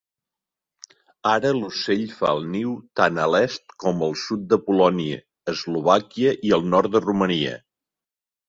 [1.31, 5.21] Ara l'ocell fa el niu tan a l'est com el sud de Polònia,
[5.55, 7.55] Eslovàquia i el nord de Romania.